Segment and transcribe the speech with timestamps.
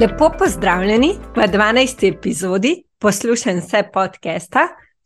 [0.00, 2.08] Lepo pozdravljeni v 12.
[2.08, 4.60] epizodi poslušaj vse podcasta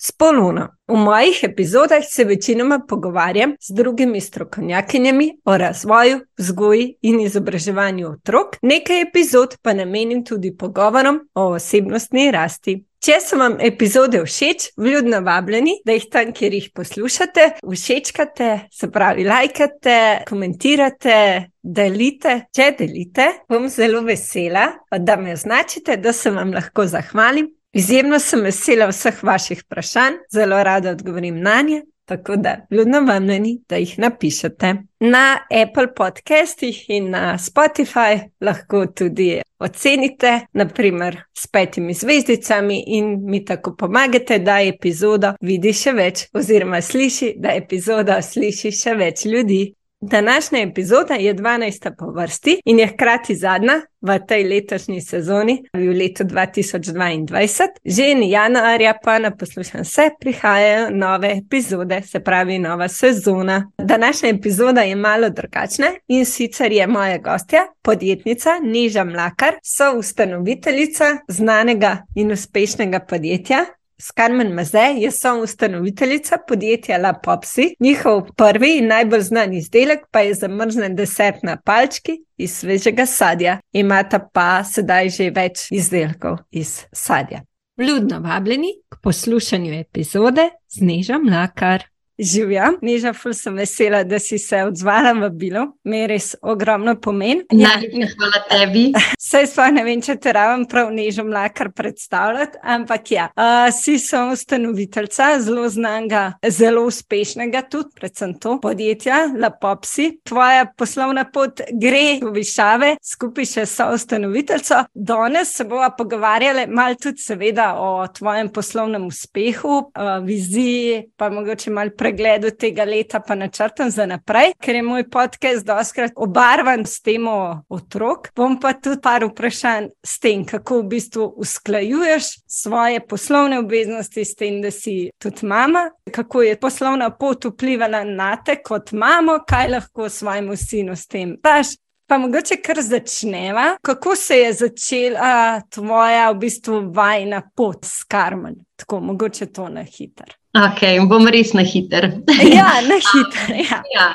[0.04, 0.68] s Poluno.
[0.88, 8.56] V mojih epizodah se večinoma pogovarjam z drugimi strokovnjakinjami o razvoju, vzgoji in izobraževanju otrok,
[8.62, 12.84] nekaj epizod pa namenim tudi pogovorom o osebnostni rasti.
[13.04, 18.88] Če so vam epizode všeč, vljudno vabljeni, da jih tam, kjer jih poslušate, všečkate, se
[18.92, 21.18] pravi, lajkate, komentirate,
[21.60, 22.38] delite.
[22.56, 27.52] Če delite, bom zelo vesela, da me označite, da se vam lahko zahvalim.
[27.74, 31.82] Izjemno sem vesela vseh vaših vprašanj, zelo rada odgovorim na nje.
[32.04, 34.74] Tako da, ljudno vam meni, da jih napišete.
[35.00, 43.44] Na Apple podcastih in na Spotify lahko tudi ocenite, naprimer s petimi zvezdicami, in mi
[43.44, 49.64] tako pomagate, da epizodo vidi še več, oziroma sliši, da epizodo sliši še več ljudi.
[50.06, 51.90] Današnja epizoda je 12.
[51.98, 57.68] po vrsti in je hkrati zadnja v tej letošnji sezoni, v letu 2022.
[57.84, 63.70] Že in januarja pa na poslušan vse prihajajo nove epizode, se pravi nova sezona.
[63.78, 71.04] Današnja epizoda je malo drugačna in sicer je moja gostja, podjetnica Niža Mlakar, so ustanoviteljica
[71.28, 73.64] znanega in uspešnega podjetja
[74.06, 77.74] Skarmen Mazej je soustanoviteljica podjetja La Popsi.
[77.80, 83.58] Njihov prvi in najbolj znan izdelek pa je zamrznjen desert na palčki iz svežega sadja.
[83.72, 87.40] Imata pa sedaj že več izdelkov iz sadja.
[87.80, 91.88] Vljudno vabljeni k poslušanju epizode z Neža Mlakar.
[92.18, 96.94] Živja, Neža, ful sem vesela, da si se odzvala v bilo, mi je res ogromno
[97.02, 97.40] pomen.
[97.50, 98.84] Ja, hvala tebi.
[99.18, 103.96] Saj sploh ne vem, če te rabim prav Neža mlakar predstavljati, ampak ja, uh, si
[103.98, 110.12] so ustanoviteljca zelo znanga, zelo uspešnega tudi, predvsem to podjetja, La Popsi.
[110.22, 114.84] Tvoja poslovna pot gre v višave, skupaj še so ustanoviteljco.
[114.94, 121.74] Danes se bova pogovarjali mal tudi seveda o tvojem poslovnem uspehu, uh, viziji, pa mogoče
[121.74, 127.00] mal pregledu tega leta, pa načrtam za naprej, ker je moj podcast doskrat obarvan s
[127.00, 128.28] temo otrok.
[128.36, 134.36] Bom pa tudi par vprašanj s tem, kako v bistvu usklajuješ svoje poslovne obveznosti s
[134.36, 139.72] tem, da si tudi mama, kako je poslovna pot vplivala na te kot mamo, kaj
[139.78, 141.72] lahko svojemu sinu s tem daš.
[142.06, 148.60] Pa mogoče kar začneva, kako se je začela tvoja v bistvu vajna pot s karmen,
[148.76, 150.36] tako mogoče to na hiter.
[150.54, 152.04] Ok, bom res na hiter.
[152.46, 153.54] Ja, na hiter.
[153.58, 153.80] Ja.
[153.90, 154.06] ja.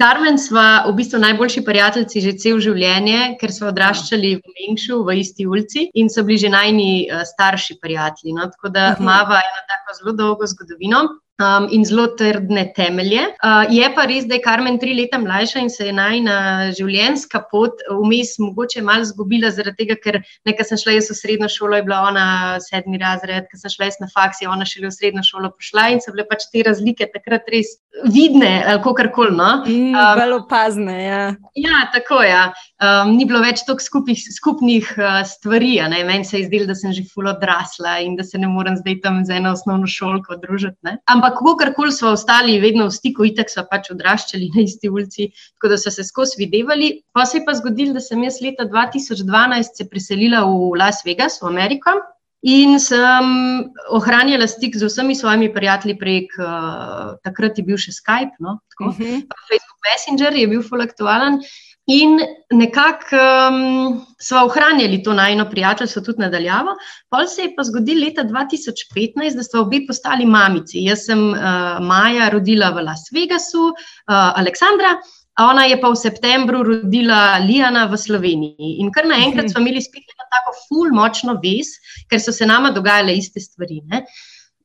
[0.00, 5.20] Karmen sva v bistvu najboljši prijatelji že cel življenje, ker smo odraščali v Mengšu, v
[5.22, 8.34] isti ulici in so bili že najni uh, starši prijatelji.
[8.34, 8.50] No?
[8.50, 9.06] Tako da uh -huh.
[9.06, 11.04] imamo eno tako zelo dolgo zgodovino
[11.42, 13.26] um, in zelo trdne temelje.
[13.42, 16.36] Uh, je pa res, da je Karmen tri leta mlajša in se je najna
[16.76, 21.50] življenjska pot vmes mogoče malo zgubila, zaradi tega, ker nekaj sem šla jaz v srednjo
[21.52, 22.26] šolo, je bila ona
[22.62, 25.88] sedmi razred, ker sem šla jaz na faks, je ona šele v srednjo šolo prišla
[25.94, 27.76] in so bile pač te razlike takrat res
[28.10, 29.34] vidne, kako karkoli.
[29.34, 29.64] No?
[29.66, 30.94] Mm, Zelo mm, opazne.
[31.04, 31.22] Ja.
[31.58, 32.30] ja, tako je.
[32.30, 32.44] Ja.
[32.82, 35.76] Um, ni bilo več toliko skupih, skupnih uh, stvari.
[36.04, 38.98] Meni se je zdelo, da sem že fulo odrasla in da se ne morem zdaj
[39.04, 40.76] tam z eno osnovno šolko družiti.
[41.08, 45.72] Ampak, kakorkoli smo ostali, vedno v stiku, itek smo pač odraščali na isti ulici, tako
[45.72, 46.90] da so se skozi videvali.
[47.12, 51.40] Pa se je pa zgodilo, da sem jaz leta 2012 se preselila v Las Vegas,
[51.42, 51.96] v Ameriko.
[52.44, 53.28] In sem
[53.96, 58.90] ohranjala stik z vsemi svojimi prijatelji prek, uh, takrat je bil še Skype, no, tako,
[58.90, 59.14] uh mhm.
[59.14, 59.46] -huh.
[59.48, 61.40] Facebook Messenger je bil fulaktualen.
[61.86, 62.16] In
[62.50, 66.72] nekako um, smo ohranjali to najno prijateljstvo tudi nadaljavo.
[67.12, 70.86] Pol se je pa zgodil leta 2015, da smo obi postali mamici.
[70.86, 74.94] Jaz sem uh, Maja rodila v Las Vegasu, uh, Aleksandra,
[75.36, 78.78] a ona je pa v septembru rodila Lijana v Sloveniji.
[78.80, 81.76] In kar naenkrat smo imeli spet eno tako ful močno vez,
[82.08, 83.82] ker so se nama dogajale iste stvari.
[83.92, 84.06] Ne?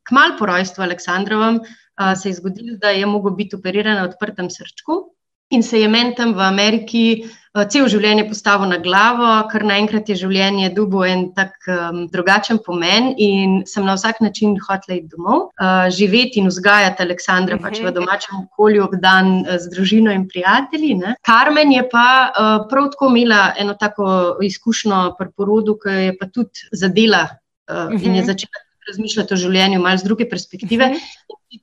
[0.08, 4.48] Kmal po rojstvu Aleksandrovem uh, se je zgodilo, da je mogel biti operiran na odprtem
[4.48, 5.04] srčku
[5.50, 10.10] in se je meni tam v Ameriki uh, cel življenje postavil na glavo, ker naenkrat
[10.12, 15.10] je življenje dubo en tak um, drugačen pomen in sem na vsak način hotela iti
[15.16, 17.66] domov, uh, živeti in vzgajati Aleksandra uh -huh.
[17.66, 17.94] pač v mhm.
[17.98, 20.94] domačem okolju, obdan uh, z družino in prijatelji.
[20.96, 21.16] Ne.
[21.22, 26.26] Karmen je pa uh, prav tako imela eno tako izkušnjo pri porodu, ki je pa
[26.26, 28.06] tudi zadela uh, uh -huh.
[28.06, 28.28] in je mhm.
[28.28, 28.60] začela
[28.90, 30.86] razmišljati o življenju malo z druge perspektive.
[30.86, 30.92] Uh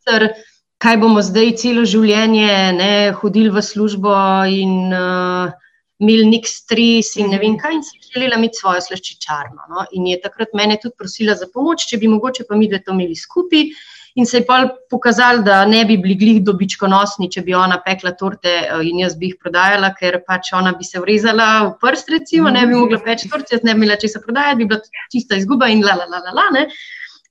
[0.05, 4.13] -huh kaj bomo zdaj celo življenje ne, hodili v službo
[4.53, 5.55] in uh,
[6.03, 9.69] imeli nek stres in ne vem kaj, in si želela imeti svojo slaščičarno.
[9.73, 9.87] No?
[9.97, 12.97] In je takrat mene tudi prosila za pomoč, če bi mogoče pa mi dve to
[12.97, 13.71] imeli skupaj.
[14.17, 18.15] in se je pa pokazalo, da ne bi bili glih dobičkonosni, če bi ona pekla
[18.17, 22.09] torte uh, in jaz bi jih prodajala, ker pač ona bi se vrezala v prst,
[22.15, 24.81] recimo, ne bi mogla peč torte, jaz ne bi imela česa prodajati, bi bila
[25.13, 26.47] čista izguba in la la la la la.
[26.57, 26.65] la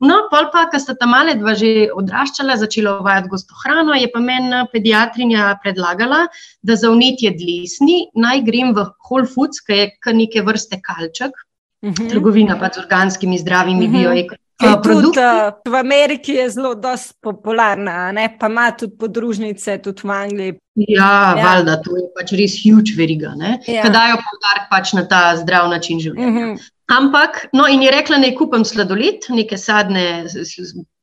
[0.04, 4.10] No, pol pa, ko sta ta male dva že odraščala, začela uvajati gosto hrano, je
[4.12, 6.26] pa meni pediatrinja predlagala,
[6.62, 11.32] da za unetje dlesni naj grem v Whole Foods, ki je kar neke vrste kalček,
[11.32, 11.96] uh mhm.
[11.96, 12.10] -huh.
[12.10, 13.96] trgovina pa z organskimi zdravimi uh mhm.
[13.96, 14.02] -huh.
[14.02, 14.44] bioekonomijami.
[14.56, 16.76] Tudi, uh, v Ameriki je zelo
[17.22, 18.38] popularna, ne?
[18.40, 20.54] pa ima tudi podružnice, tudi v Angliji.
[20.76, 21.44] Ja, ja.
[21.44, 23.84] valjda, to je pač res huge veriga, ja.
[23.84, 26.28] ki dajo poudarek pač na ta zdrav način življenja.
[26.28, 26.54] Uh mhm.
[26.56, 26.72] -huh.
[26.92, 30.26] Ampak, no, in je rekla, da kupim sladoled, neke sadne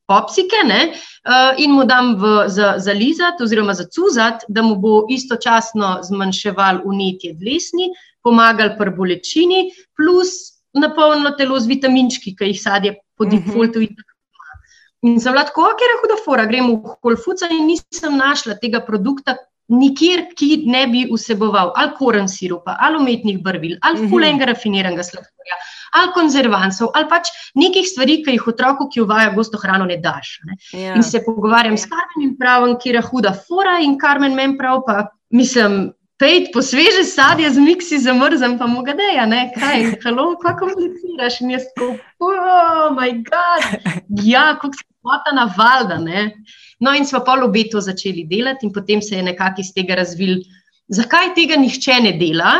[0.07, 0.79] popsike ne,
[1.27, 5.97] uh, in mu dam v, za, za lizat, oziroma za cuzat, da mu bo istočasno
[6.07, 7.91] zmanjševal unetje dlesni,
[8.23, 9.61] pomagal pri bolečini,
[9.97, 13.35] plus napolnilo telo z vitaminčki, ki jih sadje po mhm.
[13.35, 13.79] defaultu.
[13.79, 14.09] Uh -huh.
[15.03, 19.35] In sem lahko, ker je huda fora, grem v Holfuca in nisem našla tega produkta,
[19.67, 24.09] nikjer, ki ne bi vseboval ali koren sirupa, ali umetnih barvil, ali -hmm.
[24.09, 25.55] fulenga rafiniranega sladkorja,
[25.93, 30.39] ali konzervansov, ali pač nekih stvari, ki jih otroku, ki uvaja gosto hrano, ne daš.
[30.47, 30.57] Ne?
[30.73, 30.95] Ja.
[30.97, 31.83] In se pogovarjam ja.
[31.83, 35.03] s Karmenem in pravim, kje je huda fora, in Karmen meni prav, pa
[35.33, 35.93] mislim.
[36.21, 40.69] Pejt po sveže sadje z miksi zamrzam, pa mu ga deja, ne, kaj, halo, kako
[40.69, 41.87] komuniciraš, in jaz tako,
[42.21, 43.65] oh, moj bog,
[44.23, 44.85] ja, kako se
[45.25, 46.29] ta navalda, ne.
[46.79, 49.97] No, in smo pa obe to začeli delati, in potem se je nekako iz tega
[49.99, 50.37] razvil,
[50.87, 52.53] zakaj tega nihče ne dela.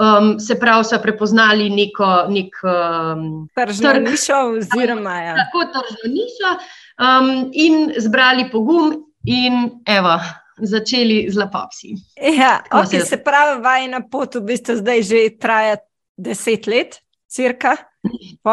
[0.00, 5.34] Um, se pravi, so prepoznali neko nek, um, tržno nišo, oziroma ja.
[5.36, 6.52] tako tržno nišo,
[6.96, 8.94] um, in zbrali pogum,
[9.24, 10.16] in evo.
[10.62, 11.94] Začeli z lapopsi.
[12.38, 15.76] Ja, okay, se pravi, vajna pot v bistvu zdaj že traja
[16.16, 17.76] deset let, cirka.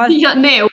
[0.09, 0.63] Ja, ne,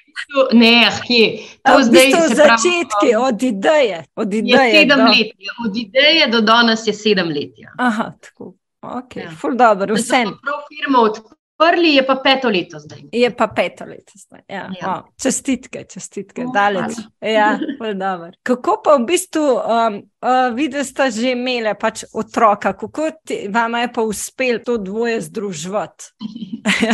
[0.53, 1.39] Ne, kje.
[1.63, 4.05] To zdaj so začetki, od ideje.
[4.17, 5.05] Od ideje, sedem do...
[5.05, 5.33] let,
[5.67, 7.53] od ideje do danes je sedem let.
[7.57, 7.71] Ja.
[7.79, 8.55] Aha, tako.
[8.95, 9.31] Okay, ja.
[9.31, 10.25] Ful dobro, vse.
[10.43, 12.99] Prav firmo odprli, je pa peto leto zdaj.
[13.13, 14.41] Je pa peto leto zdaj.
[14.49, 14.71] Ja.
[14.81, 14.91] Ja.
[14.91, 16.99] Oh, čestitke, čestitke, oh, daleč.
[17.21, 17.59] Ja,
[18.49, 23.75] kako pa v bistvu, um, uh, videli ste že imeli pač otroka, kako ti, vam
[23.75, 26.13] je pa uspelo to dvoje združiti?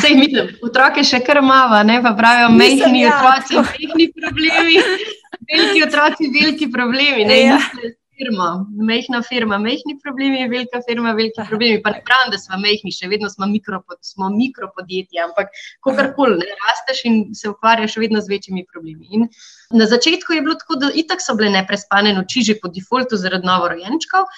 [0.00, 4.78] Sej mislim, otroke še kar mava, ne pa pravijo, mehni ja, otroci, mehni problemi.
[5.52, 7.24] Veliki otroci, veliki problemi.
[7.26, 7.58] Ne, ja
[8.18, 11.82] firma, mehna firma, mehni problemi, velika firma, veliki problemi.
[11.82, 15.52] Pa ne pravim, da smo mehni, še vedno smo, mikro, smo mikropodjetji, ampak
[15.84, 19.08] kakorkoli, ne rasteš in se ukvarjaš vedno z večjimi problemi.
[19.10, 19.28] In
[19.78, 23.48] na začetku je bilo tako, da itak so bile neprespane noči, že po defaultu zaradi
[23.48, 24.28] novorojenčkov.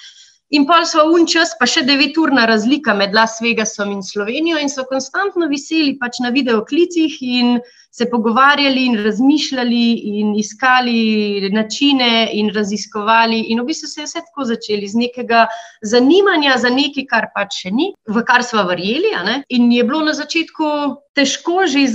[0.53, 4.69] In pa so un čas, pa še deveturna razlika med Las Vegasom in Slovenijo, in
[4.69, 7.57] so konstantno viseli pač na videoklicih in
[7.95, 13.39] se pogovarjali in razmišljali in iskali načine in raziskovali.
[13.39, 15.45] In v bistvu se je vse tako začeli z nekega
[15.81, 19.13] zanimanja za nekaj, kar pač še ni, v kar smo verjeli.
[19.47, 20.71] In je bilo na začetku
[21.15, 21.87] težko že.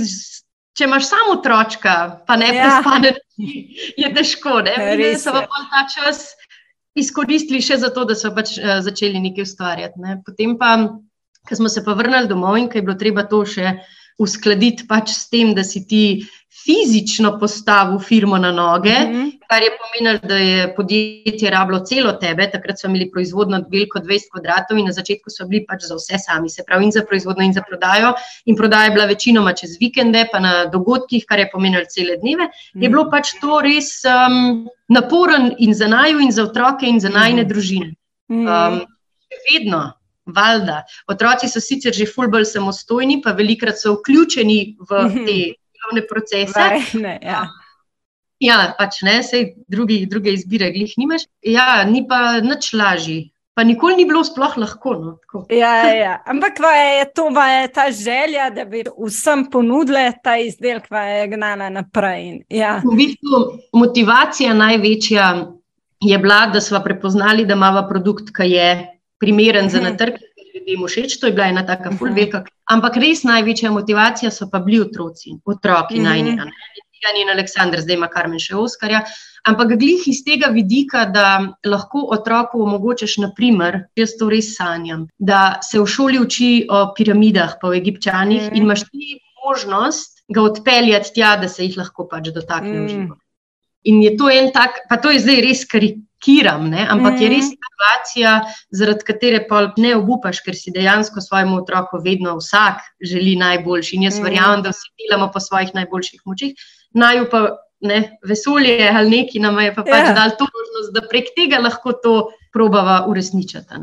[0.71, 1.93] Če imaš samo otročka,
[2.25, 2.63] pa ne ja.
[2.63, 3.09] prespane,
[3.99, 4.61] je težko.
[4.63, 4.71] Ne?
[4.95, 6.29] In so pa ta čas
[6.95, 9.99] izkoristili še za to, da so pač uh, začeli nekaj ustvarjati.
[9.99, 10.21] Ne.
[10.23, 10.71] Potem pa,
[11.43, 13.75] ko smo se pa vrnili domov in ko je bilo treba to še
[14.21, 16.03] uskladiti pač s tem, da si ti
[16.61, 19.31] fizično postavil firmo na noge, mm -hmm.
[19.49, 22.49] kar je pomenilo, da je podjetje rabilo celo tebe.
[22.51, 26.19] Takrat smo imeli proizvodno veliko 20 kvadratov in na začetku so bili pač za vse
[26.25, 28.13] sami, se pravi, in za proizvodno, in za prodajo.
[28.45, 32.43] In prodaja je bila večinoma čez vikende, pa na dogodkih, kar je pomenilo cele dneve.
[32.43, 32.83] Mm -hmm.
[32.83, 37.09] Je bilo pač to res um, naporen in za naju, in za otroke, in za
[37.09, 37.49] najne mm -hmm.
[37.49, 37.93] družine.
[38.31, 38.47] Mhm.
[38.47, 38.81] Um,
[39.51, 40.00] vedno.
[40.25, 40.83] Valjda.
[41.09, 45.25] Otroci so sicer že fulbol samostojni, pa velikrat so vključeni v mhm.
[45.25, 45.37] te
[45.81, 46.59] delovne procese.
[46.59, 47.43] Vaj, ne, ja.
[48.39, 51.27] ja, pač ne, sej drugi, druge izbire, glih nimaš.
[51.41, 53.31] Ja, ni pa nič lažji.
[53.51, 54.93] Pa nikoli ni bilo sploh lahko.
[54.95, 56.13] No, ja, ja.
[56.25, 61.69] Ampak je to je ta želja, da bi vsem ponudili ta izdelek, ki je gnala
[61.69, 62.45] naprej.
[62.49, 62.79] Ja.
[62.79, 65.51] V bistvu motivacija največja
[65.99, 68.87] je bila, da smo prepoznali, da imamo produkt, ki je
[69.21, 69.91] primeren za mhm.
[69.91, 70.19] natrg,
[70.51, 71.91] ljudem všeč, to je bila ena taka.
[71.91, 72.45] Mhm.
[72.71, 76.09] Ampak res največja motivacija so pa bili otroci, otroki mm -hmm.
[76.09, 76.45] najnega.
[77.01, 79.03] Tega ni Aleksandr, zdaj ima Karmen še Oskarja.
[79.43, 85.59] Ampak glih iz tega vidika, da lahko otroku omogočaš, naprimer, jaz to res sanjam, da
[85.65, 90.41] se v šoli uči o piramidah, pa o egipčanih mm in imaš ti možnost ga
[90.41, 92.89] odpeljati tja, da se jih lahko pač dotakne v mm.
[92.89, 93.17] život.
[93.83, 96.85] In je to en tak, pa to je zdaj res karik kiram, ne?
[96.89, 97.21] ampak mm.
[97.23, 97.57] je res mhm.
[97.65, 98.35] situacija,
[98.81, 103.97] zaradi katere pa ne obupaš, ker si dejansko svojemu otroku vedno vsak želi najboljši.
[103.97, 104.29] In jaz mm.
[104.29, 107.45] verjamem, da vsi delamo po svojih najboljših močeh, naj pa
[107.81, 110.13] ne, vesolje ali neki nam je pa pač ja.
[110.13, 112.15] dal to možnost, da prek tega lahko to
[112.53, 113.81] probava uresničiti.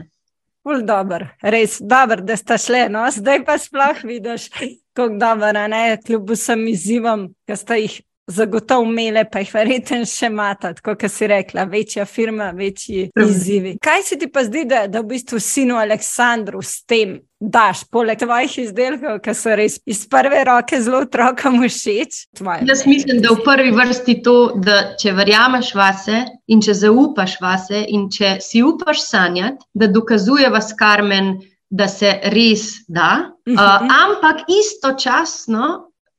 [0.62, 2.87] Ful dobr, res dober, da sta šle.
[2.92, 3.07] No?
[3.11, 4.50] Zdaj pa sploh vidiš,
[4.92, 5.64] kako dobro
[6.07, 11.26] kljub vsem izzivom, ki sta jih zagotovo imele, pa jih verjetno še imata, kot si
[11.30, 13.78] rekla, večja firma, večji izzivi.
[13.82, 18.18] Kaj se ti pa zdi, da, da v bistvu sinu Aleksandru s tem daš, poleg
[18.20, 22.25] tvojih izdelkov, ki so res iz prve roke zelo otrokom všeč?
[22.68, 27.85] Jaz mislim, da v prvi vrsti to, da če verjameš vase in če zaupaš vase
[27.88, 31.38] in če si upaš sanjati, da dokazujeva s karmen.
[31.68, 33.58] Da se res da, uh,
[33.92, 35.66] ampak istočasno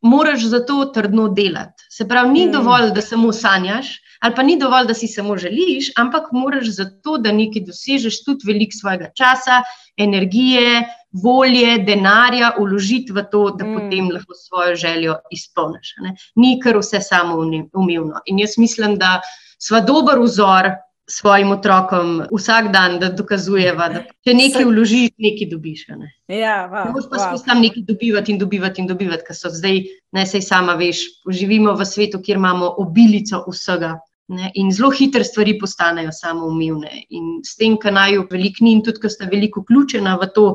[0.06, 1.79] moraš za to trdno delati.
[2.00, 2.52] Se pravi, ni mm.
[2.52, 3.88] dovolj, da samo sanjaš,
[4.24, 8.22] ali pa ni dovolj, da si samo želiš, ampak moraš za to, da nekaj dosežeš,
[8.24, 9.58] tudi veliko svojega časa,
[9.98, 10.86] energije,
[11.24, 13.76] volje, denarja uložiti v to, da mm.
[13.76, 15.92] potem lahko svojo željo izpolniš.
[16.40, 17.42] Ni kar vse samo
[17.74, 18.24] umevno.
[18.32, 19.18] In jaz mislim, da
[19.60, 20.72] smo dober vzor
[21.10, 25.86] svojim otrokom vsak dan, da dokazujeva, da če nekaj vložiš, nekaj dobiš.
[25.98, 27.40] Ne ja, wow, moš pa wow.
[27.42, 29.82] samo nekaj dobivati in dobivati in dobivati, ker so zdaj,
[30.16, 31.02] ne sej sama veš,
[31.34, 33.98] živimo v svetu, kjer imamo obilico vsega.
[34.30, 36.92] Ne, in zelo hitre stvari postanejo samoumevne.
[37.18, 40.30] In s tem, kar naj jo veliko ni, in tudi, ker sta veliko vključena v
[40.36, 40.46] to,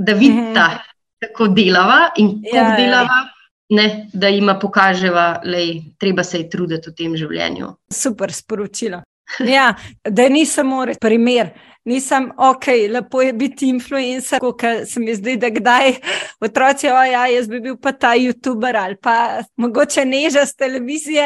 [0.00, 1.26] da vidita, mm -hmm.
[1.26, 3.18] kako delava in kako ja, ja, delava,
[3.68, 7.68] ne, da jima pokaževa, da je treba se truditi v tem življenju.
[7.92, 9.02] Super sporočilo.
[9.38, 9.74] Ja,
[10.04, 11.50] da ni samo primer.
[11.84, 15.92] Nisem ok, lepo je biti influencer, kot se mi zdi, da kdaj
[16.40, 21.24] otroci, o ja, jaz bi bil pa ta YouTuber ali pa mogoče neža z televizije.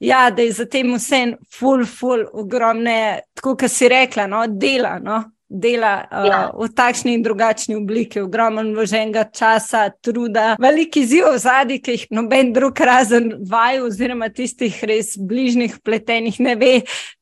[0.00, 1.24] Ja, da je za tem vse
[1.58, 4.96] ful, ful, ogromne, tako kot si rekla, no, dela.
[4.98, 6.40] No dela uh, ja.
[6.52, 12.52] v takšni in drugačni obliki, ogromno vloženega časa, truda, veliki ziv zadnji, ki jih noben
[12.52, 16.72] drug razen vaju, oziroma tistih res bližnjih pletenih ne ve,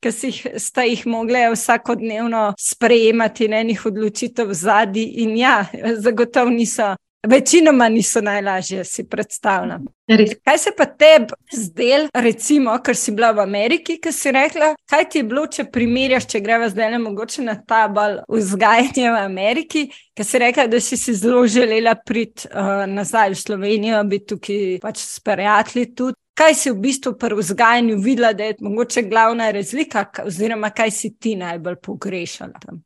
[0.03, 5.07] ki si jih, sta jih mogli vsakodnevno sprejemati, ne njih odločitev zadnji.
[5.23, 5.65] In ja,
[5.97, 6.95] zagotovo niso
[7.29, 9.85] Večinoma niso najlažje, si predstavljam.
[10.07, 10.31] Res.
[10.45, 15.09] Kaj se pa tebi zdel, recimo, ker si bila v Ameriki, ki si rekla, kaj
[15.11, 19.25] ti je bilo, če primerjaš, če greva zdaj le mogoče na ta bal vzgajanja v
[19.25, 19.83] Ameriki,
[20.15, 24.63] ki si rekla, da si si zelo želela priti uh, nazaj v Slovenijo, biti tukaj
[24.85, 26.19] pač s prijatelji tudi.
[26.37, 31.15] Kaj si v bistvu pri vzgajanju videla, da je mogoče glavna razlika, oziroma kaj si
[31.19, 32.83] ti najbolj pogrešala tam?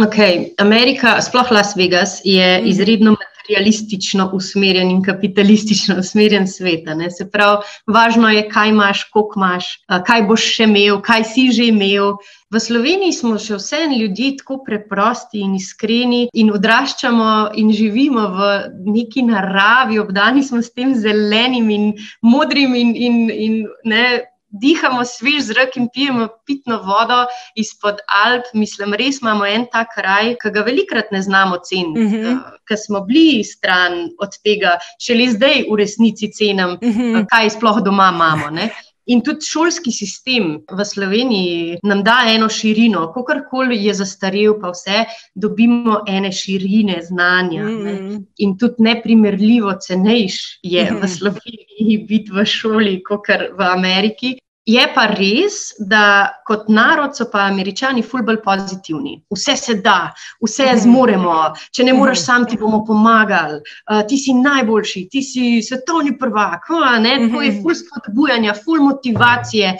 [0.00, 0.54] Okay.
[0.56, 2.70] Amerika, sploh Las Vegas, je mm -hmm.
[2.70, 6.84] izredno materialistično usmerjen in kapitalistično usmerjen svet.
[7.18, 9.66] Se pravi, važno je, kaj imaš, koliko imaš,
[10.06, 12.16] kaj boš še imel, kaj si že imel.
[12.50, 18.48] V Sloveniji smo še vse ljudje tako preprosti in iskreni in odraščamo in živimo v
[18.90, 21.92] neki naravi, obdani smo s tem zelenim in
[22.22, 23.54] modrim in, in, in
[23.84, 24.04] ne,
[24.50, 28.44] dihamo svež zrak in pijemo pitno vodo izpod Alp.
[28.54, 32.38] Mislim, res imamo en tak kraj, ki ga velikrat ne znamo ceniti, mm -hmm.
[32.68, 37.26] ker smo bili stran od tega, še le zdaj v resnici cenim, mm -hmm.
[37.30, 38.50] kaj sploh doma imamo.
[38.50, 38.70] Ne?
[39.10, 45.04] In tudi šolski sistem v Sloveniji nam da eno širino, kakorkoli je zastarel, pa vse
[45.34, 47.64] dobimo ene širine znanja.
[47.64, 48.20] Mm -hmm.
[48.38, 51.02] In tudi neprimerljivo cenejš je mm -hmm.
[51.02, 54.38] v Sloveniji biti v šoli, kot v Ameriki.
[54.68, 59.14] Je pa res, da kot narod so pa američani fulbol pozitivni.
[59.32, 60.12] Vse se da,
[60.44, 60.80] vse mhm.
[60.82, 61.36] zmoremo,
[61.72, 62.26] če ne moreš mhm.
[62.26, 66.68] sam, ti bomo pomagali, uh, ti si najboljši, ti si svetovni prvak.
[66.68, 67.62] To je mhm.
[67.62, 69.72] ful spodbujanja, ful motivacije,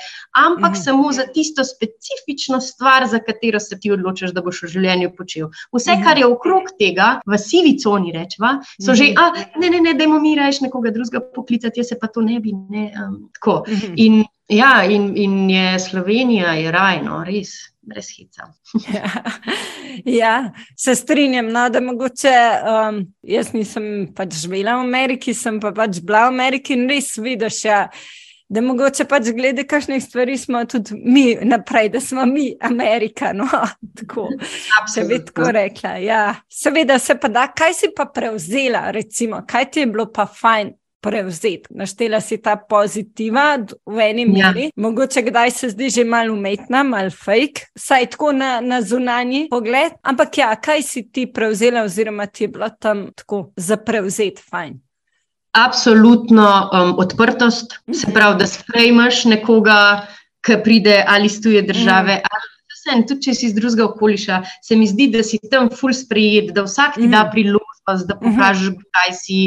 [0.47, 5.13] ampak samo za tisto specifično stvar, za katero se ti odločiš, da boš v življenju
[5.17, 5.53] počel.
[5.77, 9.95] Vse, kar je okrog tega, v sivi coni rečeva, so že, a, ne, ne, ne,
[9.95, 12.57] da imamo mi reči nekoga drugega poklicati, jaz se pa to ne bi.
[12.71, 13.25] Ne, um,
[13.97, 18.49] in Ja, in, in je Slovenija je rajno, res, brez hica.
[18.97, 19.11] ja,
[20.05, 21.53] ja, se strinjam.
[21.53, 22.35] No, da mogoče
[22.67, 27.15] um, jaz nisem pač živela v Ameriki, sem pa pač bila v Ameriki in res
[27.19, 27.65] vidiš.
[27.69, 27.85] Ja,
[28.51, 33.31] Da, mogoče pač glede kakšnih stvari smo tudi mi naprej, da smo mi Amerika.
[33.33, 33.47] No,
[34.01, 34.25] tako,
[34.91, 35.93] če bi tako rekla.
[36.03, 40.27] Ja, seveda se pa da, kaj si pa prevzela, recimo, kaj ti je bilo pa
[40.27, 41.71] fajn prevzeti.
[41.71, 44.51] Naštela si ta pozitiva v eni ja.
[44.51, 49.49] meri, mogoče kdaj se zdi že malo umetna, malo fake, saj tako na, na zunanji
[49.51, 49.97] pogled.
[50.03, 54.79] Ampak ja, kaj si ti prevzela, oziroma ti je bilo tam tako za prevzeti fajn?
[55.53, 58.15] Absolutno um, odprtost, se mhm.
[58.15, 60.07] pravi, da sprejmeš nekoga,
[60.47, 62.15] ki pride ali iz tuje države.
[62.17, 62.39] Mm.
[63.09, 66.67] Tudi če si iz drugega okoliša, se mi zdi, da si tam ful sprejet, da
[66.67, 67.35] vsak ti da mhm.
[67.35, 67.71] priložnost
[68.07, 69.41] da pokažeš, kaj si.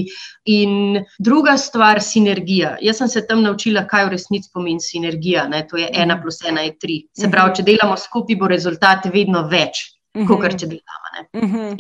[0.46, 2.76] In druga stvar, sinergija.
[2.82, 5.48] Jaz sem se tam naučila, kaj v resnici pomeni sinergija.
[5.48, 5.64] Ne?
[5.70, 6.98] To je ena plus ena je tri.
[7.16, 11.04] Se pravi, če delamo skupaj, bo rezultat vedno več, kot če delamo.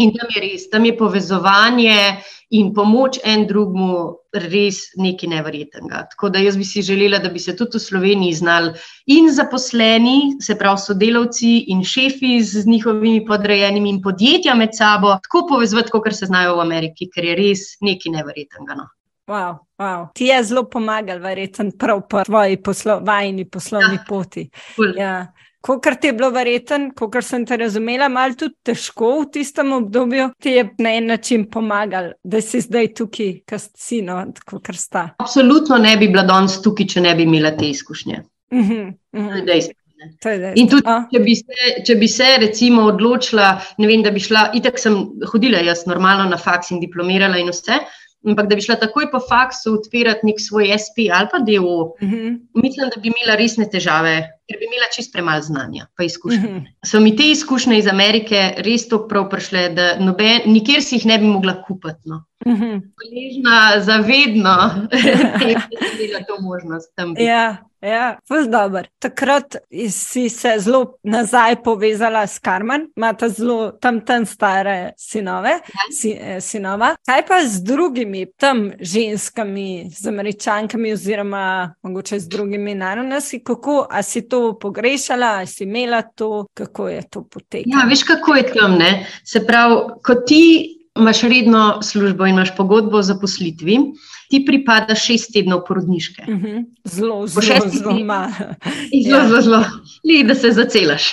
[0.02, 1.98] In tam je res, tam je povezovanje
[2.54, 3.98] in pomoč en drugemu
[4.50, 6.04] res nekaj nevrjetnega.
[6.13, 8.74] Tako da jaz bi si želela, da bi se tudi v Sloveniji znali
[9.13, 15.46] in zaposleni, se pravi sodelavci in šefi z njihovimi podrejenimi in podjetja med sabo, tako
[15.54, 18.78] povezovati, kot se znajo v Ameriki, ker je res nekaj nevrjetnega.
[18.82, 18.90] No.
[19.28, 20.08] Wow, wow.
[20.13, 24.06] Ti je zelo pomagal, verjetno, prav po tvoji poslo, vajni poslovni ja.
[24.08, 24.50] poti.
[24.75, 24.98] Cool.
[24.98, 25.34] Ja.
[25.63, 30.25] Kot ti je bilo verjeten, kot sem te razumela, malo tudi težko v tistem obdobju,
[30.43, 35.05] ti je na en način pomagal, da si zdaj tukaj, kar si no, kot sta.
[35.24, 38.20] Absolutno ne bi bila danes tukaj, če ne bi imela te izkušnje.
[38.51, 39.72] Uh -huh, uh -huh.
[40.55, 44.79] In tudi, če bi, se, če bi se, recimo, odločila, vem, da bi šla, itek
[44.79, 44.98] sem
[45.32, 47.79] hodila jaz normalno na faks in diplomirala in vse,
[48.27, 52.10] ampak da bi šla takoj po faksu odpirati nek svoj SP ali pa DO, uh
[52.10, 52.39] -huh.
[52.53, 54.15] mislim, da bi imela resne težave
[54.50, 56.39] ker bi imela čist premalo znanja in izkušnje.
[56.39, 56.65] Mm -hmm.
[56.86, 61.06] So mi te izkušnje iz Amerike res tako prav prišle, da noben, nikjer si jih
[61.06, 62.01] ne bi mogla kupiti.
[62.06, 62.24] No.
[62.46, 64.88] Hvaležna za vedno,
[65.40, 65.56] da je
[66.00, 67.14] imela to možnost tam.
[67.18, 67.58] Ja.
[67.84, 68.84] Ja, vse dobro.
[69.00, 69.56] Takrat
[69.90, 75.84] si se zelo nazaj povezala s Karmen, imate zelo tam tam stare sinove, ja.
[75.92, 76.96] si, eh, sinova.
[77.06, 84.30] Kaj pa z drugimi tam ženskami, z američankami, oziroma mogoče z drugimi narodnosti, kako si
[84.30, 87.80] to pogrešala, si imela to, kako je to potekalo?
[87.80, 88.78] Ja, veš, kako je tam.
[88.80, 89.06] Ne?
[89.24, 93.80] Se pravi, ko ti imaš redno službo in imaš pogodbo o zaposlitvi
[94.34, 96.24] ti pripada šest tednov porodniške.
[96.28, 96.46] Uh mhm.
[96.46, 96.66] -huh.
[96.84, 98.32] Zelo, zelo, zelo malo.
[99.06, 99.28] Zelo, ja.
[99.28, 99.64] zelo, zelo,
[100.04, 101.04] li, da se zacelaš.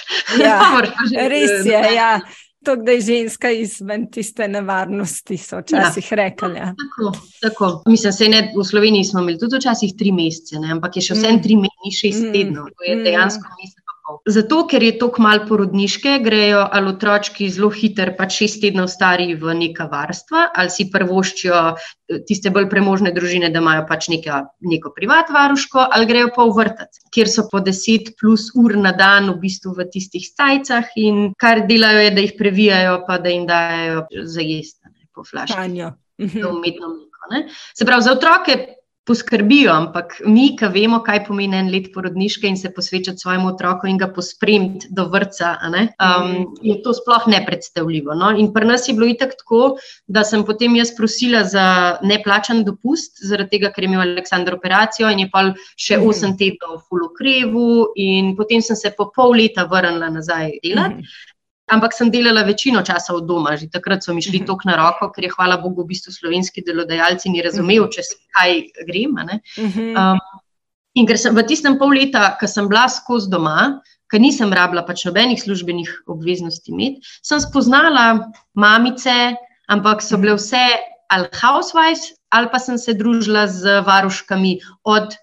[0.40, 0.60] Ja,
[1.32, 1.94] res je.
[1.94, 2.20] Ja.
[2.64, 6.16] To, da je ženska izven tiste nevarnosti, so včasih ja.
[6.16, 6.56] rekli.
[6.56, 6.74] Ja.
[6.80, 7.82] Tako, tako.
[7.86, 10.72] Mislim, da ne v Sloveniji smo imeli tudi včasih tri mesece, ne?
[10.72, 12.32] ampak je še vse en tri mesece, šest mm.
[12.32, 12.66] tednov.
[12.76, 13.62] To je dejansko mm.
[13.62, 13.79] mesec
[14.28, 19.34] Zato, ker je tako malo porodniške, grejo ali otročki zelo hitro, pa šest tednov stari
[19.34, 24.42] v neka varstva, ali si prvoščijo eh, tiste bolj premožne družine, da imajo pač neka,
[24.72, 28.94] neko privat varuško, ali grejo pa v vrtec, kjer so po deset plus ur na
[28.96, 33.32] dan v bistvu v tistih stajcah in kar delajo, je, da jih previjajo, pa da
[33.32, 35.86] jim dajo za jesti, po flaški.
[36.20, 37.10] Umetno mleko.
[37.76, 38.79] Se pravi, za otroke
[39.10, 43.88] poskrbijo, ampak mi, ki vemo, kaj pomeni en let porodniške in se posvečati svojemu otroku
[43.90, 46.28] in ga pospremiti do vrca, um,
[46.62, 48.14] je to sploh nepredstavljivo.
[48.14, 48.30] No?
[48.38, 51.66] In pri nas je bilo itak tako, da sem potem jaz prosila za
[52.06, 56.78] neplačen dopust, zaradi tega, ker je imel Aleksandr operacijo in je pa še 8 tednov
[56.78, 57.68] v fulokrevu,
[57.98, 61.10] in potem sem se po pol leta vrnila nazaj delati
[61.70, 64.46] ampak sem delala večino časa od doma, že takrat so mi šli mhm.
[64.46, 67.92] tok na roko, ker je, hvala Bogu, v bistvu slovenski delodajalci ni razumel, mhm.
[67.94, 69.16] če se kaj grem.
[69.58, 69.94] Mhm.
[69.94, 70.20] Um,
[70.98, 73.80] in ker sem v tistem pol leta, ko sem bila skozi doma,
[74.10, 79.36] ker nisem rabila pač nobenih službenih obveznosti imeti, sem spoznala mamice,
[79.70, 80.66] ampak so bile vse
[81.10, 85.14] ali housewives, ali pa sem se družila z varuškami od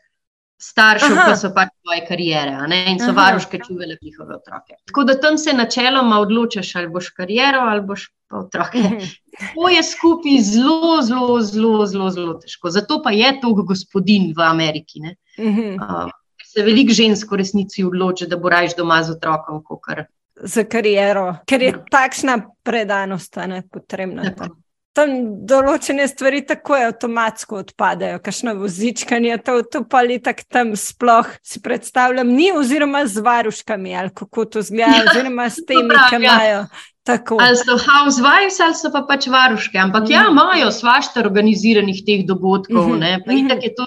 [0.57, 1.25] staršev, Aha.
[1.29, 2.53] pa so pač svoje karijere
[2.91, 3.21] in so Aha.
[3.21, 4.73] varuške čuvale njihove otroke.
[4.85, 8.79] Tako da tam se načeloma odločiš, ali boš kariero ali boš pa otroke.
[8.79, 9.05] Mhm.
[9.53, 12.69] To je skupaj zelo, zelo, zelo, zelo, zelo težko.
[12.69, 14.99] Zato pa je to gospodin v Ameriki.
[15.37, 16.09] Uh,
[16.45, 19.61] se veliko žensk v resnici odloči, da bo rajš doma z otrokom.
[19.81, 20.07] Kar...
[20.41, 24.33] Za kariero, ker je takšna predanost, ne potrebna.
[24.33, 24.57] Tako
[24.97, 25.13] tam
[25.49, 31.61] določene stvari tako avtomatsko odpadejo, kakšno vozičkanje, to, to pa ali tako tam sploh si
[31.63, 36.21] predstavljam, ni oziroma z varuškami ali kako to zgleda, ja, oziroma s temi, ki ja.
[36.21, 36.61] imajo.
[37.07, 37.37] Tako.
[37.39, 40.11] Ali so housewives, ali so pa pač varuške, ampak mm.
[40.11, 42.89] ja, imajo svašta organiziranih teh dogodkov.
[42.89, 43.23] Mm -hmm.
[43.25, 43.85] Pa itak je to,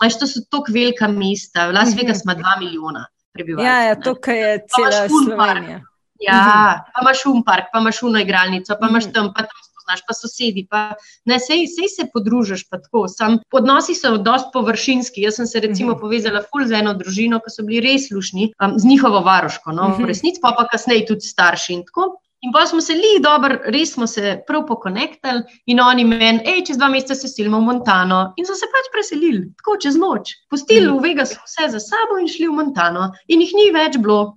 [0.00, 1.98] až to so tako velika mesta, v Las mhm.
[1.98, 3.68] Vegas ima dva milijona prebivalcev.
[3.68, 5.80] Ja, ja to je cela Slovenija.
[6.20, 6.80] Ja, mm -hmm.
[6.94, 9.12] pa imaš um park, pa imaš uno igralnico, pa imaš mhm.
[9.12, 10.94] tam, pa tam poznaš, pa sosedi, pa
[11.24, 12.64] ne, sej, sej se podružiš.
[13.08, 15.22] Sam, podnosi so dosti površinski.
[15.22, 15.98] Jaz sem se recimo uh mhm.
[15.98, 16.00] -huh.
[16.00, 19.82] povezala ful z eno družino, ki so bili res slušni, um, z njihovo varoško, no,
[19.82, 19.96] uh -huh.
[19.96, 20.08] v mhm.
[20.08, 22.20] resnici pa pa kasneje tudi starši in tako.
[22.44, 26.64] In pa smo se li dobro, res smo se prav pokonektali in oni meni, hej,
[26.68, 28.18] čez dva meseca se selimo v Montano.
[28.36, 30.34] In so se pač preselili, tako čez noč.
[30.52, 33.08] Pustili v Vegasu vse za sabo in šli v Montano.
[33.32, 34.36] In jih ni več bilo,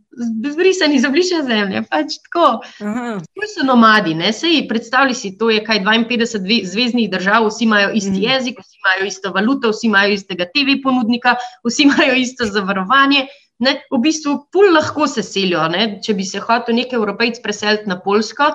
[0.53, 1.81] zbrisani za bližnje zemlje.
[1.91, 2.45] Pač tako.
[2.79, 4.63] To so nomadi, ne sej.
[4.69, 8.23] Predstavljaj si, to je kaj 52 zvezdnih držav, vsi imajo isti mm.
[8.23, 11.35] jezik, vsi imajo isto valuto, vsi imajo istega TV ponudnika,
[11.67, 13.27] vsi imajo isto zavarovanje.
[13.59, 15.63] Ne, v bistvu, pol lahko se selijo.
[15.67, 15.99] Ne?
[15.99, 18.51] Če bi se hotel neki evropejc preseliti na Polsko,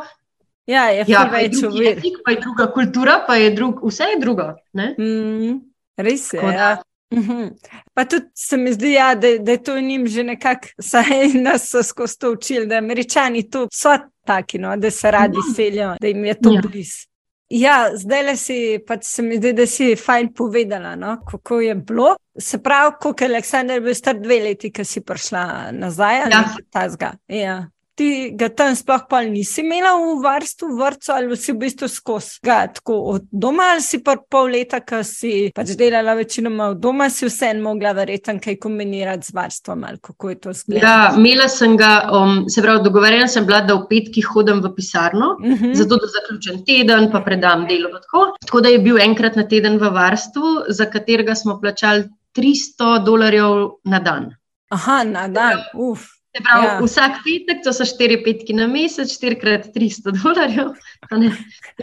[0.66, 1.96] Ja, je Ja, pa je več drug ovir.
[1.96, 4.44] jezik, pa je druga kultura, pa je drug, vse je drugo.
[4.72, 4.94] ne?
[4.96, 5.56] Mm,
[5.98, 6.38] res je.
[6.38, 6.76] Tako Ja.
[7.12, 7.48] Mhm.
[7.94, 11.68] Pa tudi se mi zdi, ja, da, da je to njim že nekako, saj nas
[11.68, 13.90] so skozi to učili, da američani to so
[14.24, 15.52] taki, no, da se radi Mhm.
[15.52, 16.60] selijo, da jim je to Ja.
[16.62, 17.06] blizu.
[17.52, 21.74] Ja, zdaj le si, pač se mi zdi, da si fajn povedala, no, kako je
[21.74, 22.14] bilo.
[22.38, 25.42] Se pravi, koliko je Aleksandr bil star dve leti, ko si prišla
[25.76, 26.44] nazaj, ali Ja.
[26.70, 27.12] takega.
[27.28, 27.56] Ja.
[27.94, 31.88] Ti ga tam sploh pa nisi imela v varstvu, v vrtu ali si v bistvu
[31.92, 36.70] skozi ga tako od doma ali si pa pol leta, ko si pač delala večinoma
[36.72, 40.88] od doma, si vseeno mogla verjetno kaj kombinirati z varstvom ali kako je to izgledalo.
[40.88, 44.72] Ja, imela sem ga, um, se pravi, dogovorjena sem bila, da v petkih hodim v
[44.76, 45.36] pisarno.
[45.40, 45.74] Mhm.
[45.74, 47.92] Zato, da zaključim teden, pa predam delo.
[48.00, 48.24] Tako.
[48.40, 53.68] tako da je bil enkrat na teden v varstvu, za katerega smo plačali 300 dolarjev
[53.84, 54.32] na dan.
[54.72, 56.21] Aha, na dan, uf.
[56.36, 56.78] Se pravi, Ja.
[56.80, 60.72] vsak petek, to so štiri petki na mesec, štirikrat 300 dolarjev.
[61.10, 61.32] a ne.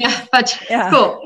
[0.01, 0.89] Ja, pač, Ja.
[0.89, 1.21] tako.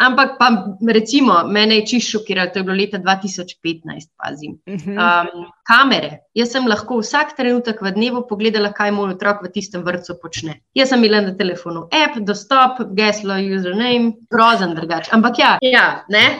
[0.00, 0.46] Ampak, pa,
[0.86, 4.52] recimo, mene je čisto šokiralo, to je bilo leta 2015, pazim.
[4.68, 6.20] Um, kamere.
[6.38, 10.60] Jaz sem lahko vsak trenutek v dnevu pogledala, kaj moj otrok v tistem vrtu počne.
[10.74, 15.10] Jaz sem imela na telefonu app, dostop, geslo, username, grozen drugače.
[15.12, 16.38] Ampak ja, ja ne.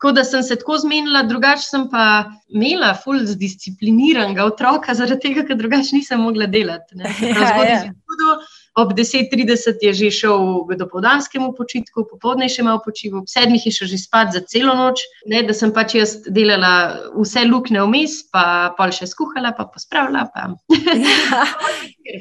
[0.00, 5.44] Tako da sem se tako zmenila, drugače sem pa imela ful zdiscipliniranega otroka, zaradi tega,
[5.44, 6.96] ker drugače nisem mogla delati.
[6.96, 7.12] Ja, ja.
[7.20, 8.30] zjutraj budu,
[8.78, 13.72] Ob 10:30 je že šel k dopoldanskemu počitku, popoldne še malo počival, ob sedmih je
[13.74, 18.14] šel že spat za celo noč, ne, da sem pač jaz delala vse luknje vmes,
[18.30, 20.28] pa pol še skuhala, pa pospravila.
[20.34, 20.46] Pa.
[20.46, 21.44] Ja.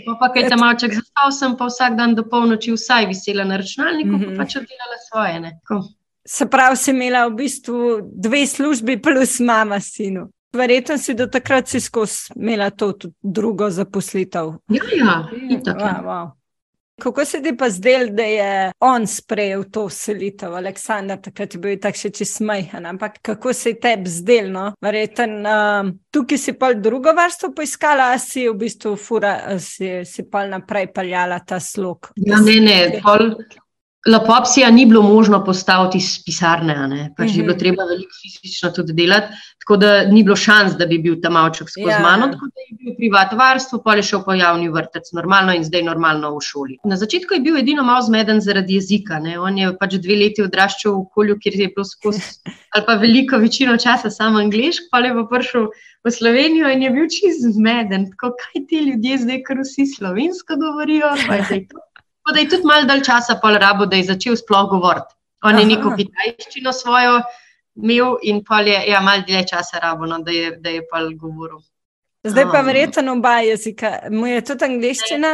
[0.05, 3.57] Pa, pa kaj tam malček zastal sem, pa vsak dan do polnoči vsaj visela na
[3.57, 4.25] računalniku, mm Mhm.
[4.25, 4.37] -hmm.
[4.37, 5.39] pa pač oddelala svoje.
[5.39, 5.51] ne.
[5.65, 5.98] Tako.
[6.29, 10.27] Se pravi, si imela v bistvu dve službi plus mama sinu.
[10.53, 14.51] Verjetno si do takrat si skozi imela to drugo zaposlitev.
[14.69, 15.05] Ja, ja,
[15.49, 15.73] ja.
[15.73, 16.27] Wow, wow.
[17.01, 21.79] Kako se ti pa zdel, da je on sprejel to selitev, Aleksandr, takrat je bil
[21.81, 24.51] tako še čist majhen, ampak kako se je tebi zdel?
[24.51, 24.65] No?
[24.81, 30.27] Verjetno um, tukaj si pa drugo vrsto poiskala, a si v bistvu fura, si, si
[30.29, 32.11] pa naprej paljala ta slog.
[32.19, 32.77] Ja, ne, ne.
[33.01, 33.31] Pol,
[34.07, 37.13] Lapopsija ni bilo možno postaviti iz pisarne, a ne.
[37.17, 37.59] pač je bilo Mhm.
[37.59, 39.27] treba veliko fizično tudi delati,
[39.59, 41.99] tako da ni bilo šans, da bi bil tam malček skozi Ja.
[41.99, 42.27] mano.
[42.27, 45.83] Tako da je bil privat varstvo, pa je šel po javni vrtec, normalno in zdaj
[45.83, 46.77] normalno v šoli.
[46.85, 49.19] Na začetku je bil edino malo zmeden zaradi jezika.
[49.19, 49.39] Ne.
[49.39, 52.23] On je pač dve leti odraščal v okolju, kjer je bilo skozi,
[52.73, 55.67] ali pa veliko večino časa samo angliški, pa je pa prišel
[55.99, 58.07] v Slovenijo in je bil čist zmeden.
[58.09, 61.77] Tako, kaj ti ljudje zdaj, ker vsi slovensko govorijo, pa je zdaj to.
[62.29, 65.15] Tako da je tudi malo dalj časa pol rabo, da je začel sploh govoriti.
[65.41, 65.67] On je Aha.
[65.67, 67.21] neko kitajščino svojo
[67.75, 71.09] imel in pol je ja, malo dlje časa rabo, no, da je, da je pol
[71.17, 71.57] govoril.
[72.23, 72.65] Zdaj pa Um.
[72.65, 73.99] verjetno oba jezika.
[74.11, 75.31] Mu je tudi angliščina?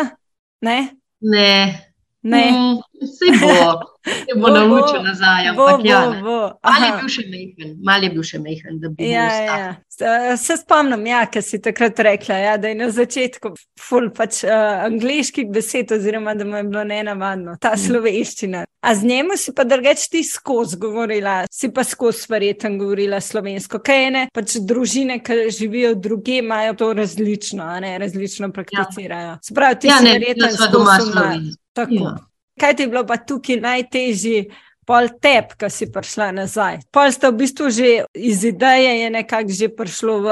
[0.62, 0.78] Ne?
[1.20, 1.85] Ne, ne.
[2.26, 3.58] Mm, se bo,
[4.06, 6.10] se bo Bo, naučil nazaj, Bo, ampak bo, ja.
[6.10, 6.22] ne.
[6.22, 6.38] bo.
[6.64, 9.76] Mal je bil še mehen, mal je bil še mehen, da bi Ja, bil ja.
[9.90, 14.42] S- Se spomnim, ja, ker si takrat rekla, ja, da je na začetku ful pač
[14.44, 14.52] uh,
[14.88, 18.66] angliških besed, oziroma da mu je bilo nenavadno ta slovenščina.
[18.82, 23.80] A z njemu si pa drugače ti skozi govorila, si pa skozi verjetno govorila slovensko.
[23.80, 29.38] Kaj je ne, pač družine, ki živijo druge, imajo to različno, ne različno prakticirajo.
[29.42, 31.58] Se pravi, ti Ja, si ne, verjetno bila sva doma slovenci.
[31.76, 32.00] Tako.
[32.00, 32.16] Ja.
[32.60, 34.46] Kaj ti je bilo pa tukaj najtežje?
[34.86, 36.84] Pol tep, ko si prišla nazaj.
[36.94, 40.28] Pol ste v bistvu že iz ideje, je nekako že prišlo v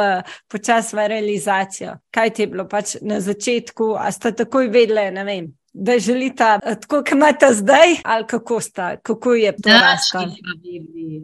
[0.45, 1.97] počas v realizacijo.
[2.13, 6.43] Kaj ti je bilo pač na začetku, a ste takoj vedeli, ne vem, da želite
[6.63, 10.21] tako, kot imate zdaj, ali kako, sta, kako je to rastlo?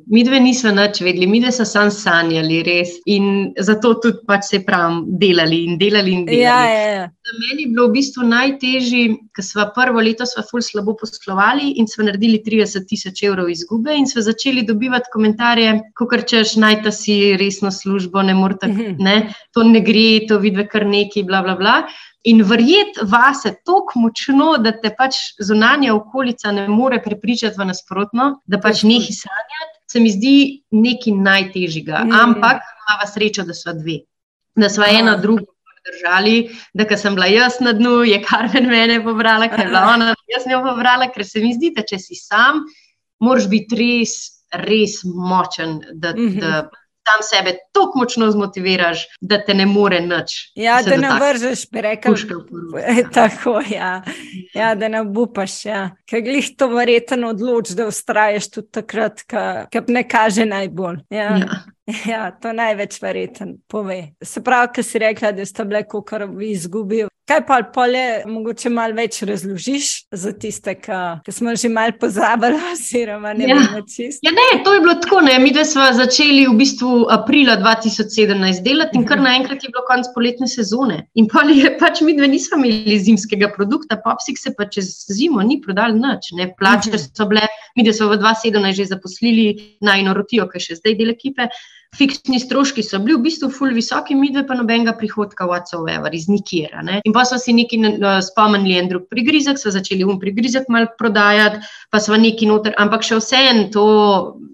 [0.08, 2.90] Mi dve nismo nič vedeli, mi dve smo samo sanjali, res.
[3.06, 6.42] In zato tudi pač se pravim, delali in delali in delali.
[6.42, 7.06] Ja, ja, ja.
[7.30, 9.04] Za meni je bilo v bistvu najtežje,
[9.36, 13.94] ker smo prvo leto sva ful slabo poslovali in smo naredili 30 tisoč evrov izgube
[13.96, 18.96] in smo začeli dobivati komentarje, kot češ, naj ta si resno službo, ne morete, Mhm.
[19.00, 21.84] ne, to ne gre, to vidve kar neki, bla, bla, bla.
[22.24, 28.42] In verjeti vase tako močno, da te pač zunanja okolica ne more prepričati v nasprotno,
[28.46, 30.34] da pač nehi sanjati, se mi zdi
[30.72, 32.04] nekaj najtežjega.
[32.06, 32.12] Mhm.
[32.12, 34.02] Ampak imamo srečo, da sva dve.
[34.56, 35.46] Da sva ena drugo
[35.90, 39.86] držali, da ko sem bila jaz na dnu, je Karmen mene pobrala, ker je bila
[39.94, 42.66] ona jaz njo pobrala, ker se mi zdi, da če si sam,
[43.20, 46.40] moraš biti res, res močen, da, Mhm.
[46.40, 46.70] da
[47.08, 50.36] sam sebe tako močno zmotiviraš, da te ne more nič.
[50.56, 52.14] Ja, da ne vržeš, bi rekel.
[52.14, 53.10] Koruzo.
[53.14, 54.02] Tako, ja.
[54.54, 55.66] ja, da ne obupaš.
[55.66, 55.90] Ja.
[56.10, 61.04] Ker glih to verjetno odloči, da ustraješ tudi takrat, ko ne kaže najbolj.
[61.10, 61.38] Ja.
[61.38, 61.62] Ja.
[62.06, 64.12] Ja, to največ verjeten pove.
[64.22, 67.08] Se pravi, ki si rekla, da ste bile kar v izgubi.
[67.30, 73.34] Kaj pa polje, mogoče malo več razložiš za tiste, ki smo že malo pozabili, oziroma
[73.38, 73.56] ne Ja.
[73.60, 74.24] vemo čist.
[74.26, 75.22] Ja, ne, to je bilo tako.
[75.22, 75.36] Ne.
[75.40, 80.48] Mi smo začeli v bistvu aprila 2017 delati in kar naenkrat je bilo konec poletne
[80.48, 81.04] sezone.
[81.16, 85.42] In pa je pač mi dve nismo imeli zimskega produkta, Popsik se pa čez zimo
[85.44, 86.34] ni prodal nič.
[86.34, 86.50] Ne.
[86.58, 87.06] Plače Mhm.
[87.14, 87.46] so bile,
[87.78, 91.46] mi smo v 2017 že zaposlili na eno rotijo, ki še zdaj del ekipe.
[91.98, 96.28] Fiksni stroški so bili v bistvu ful visoki, mi dve pa nobenega prihodka whatsoever, iz
[96.30, 96.76] nikjer.
[96.84, 97.02] ne.
[97.04, 100.86] In pa smo si neki uh, spomnili en drug prigrizek, smo začeli um prigrizek mal
[100.98, 103.88] prodajati, pa smo neki noter, ampak še vseeno to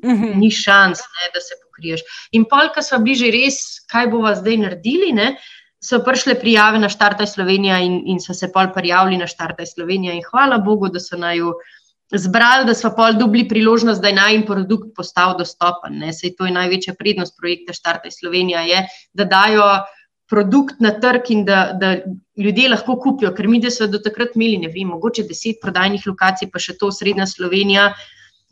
[0.06, 0.40] Mhm.
[0.40, 2.02] ni šans, ne, da se pokriješ.
[2.32, 3.58] In pol, ko smo bili že res,
[3.92, 5.36] kaj bova zdaj naredili, ne,
[5.82, 10.14] so prišle prijave na Štartaj Slovenija in, in so se pol prijavili na Štartaj Slovenija
[10.14, 11.54] in hvala Bogu, da so naju
[12.14, 16.00] zbrali, da smo pol dobili priložnost, da je naj produkt postal dostopen.
[16.00, 16.14] Ne.
[16.14, 19.70] Sej to je največja prednost projekta Štartaj Slovenija, je, da dajo
[20.30, 21.96] produkt na trg in da, da
[22.38, 26.06] ljudje lahko kupijo, ker mi, da so do takrat imeli, ne vem, mogoče deset prodajnih
[26.08, 27.92] lokacij, pa še to srednja Slovenija,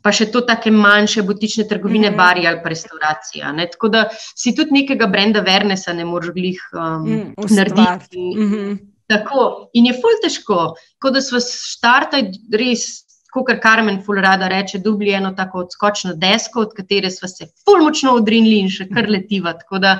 [0.04, 2.16] pa še to take manjše butične trgovine, mm -hmm.
[2.16, 3.52] bari ali pa restauracija.
[3.52, 3.66] Ne?
[3.70, 8.18] Tako da si tudi nekega brenda Vernesa ne moreš glih um, Mm, mm, narediti.
[8.36, 8.74] Mhm.
[9.06, 9.68] Tako.
[9.72, 13.03] In je ful težko, kot da smo štartali res.
[13.34, 17.82] Kot Karmen ful rada reče, dubli eno tako odskočno desko, od katere smo se ful
[17.82, 19.52] močno odrinili in še kar letiva.
[19.58, 19.96] Tako da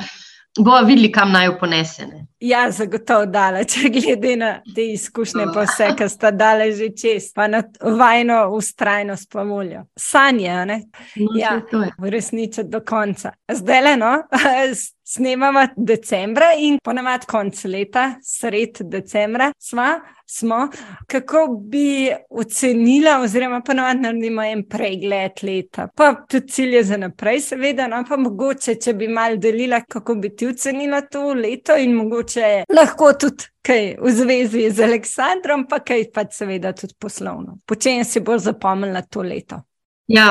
[0.59, 2.27] bomo videli, kam naj jo ponesene.
[2.40, 7.49] Ja, zagotovo daleč, glede na te izkušnje, pa vse, kar sta daleč že čez, pa
[7.51, 9.83] na vajno ustrajnost pa voljo.
[9.99, 10.81] Sanje, ne?
[11.16, 11.61] No, Ja.
[11.99, 13.33] uresničiti do konca.
[13.53, 14.12] Zdaj le, no,
[15.14, 20.68] snemamo decembra in ponavadi konec leta, sred decembra sva, smo.
[21.06, 27.88] Kako bi ocenila, oziroma ponavadi naredimo en pregled leta, pa tudi cilje za naprej, seveda,
[27.88, 32.64] no, pa mogoče, če bi mal delila, kako bi ti ocenila to leto in mogoče
[32.74, 33.44] lahko tudi.
[33.64, 37.56] Kaj v zvezi z Aleksandrom, pa kaj pa seveda tudi poslovno.
[37.64, 39.62] Po čem si bolj zapomnila to leto?
[40.12, 40.26] Ja,